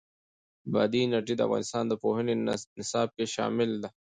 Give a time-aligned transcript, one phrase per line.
[0.71, 2.33] بادي انرژي د افغانستان د پوهنې
[2.79, 3.89] نصاب کې شامل دي.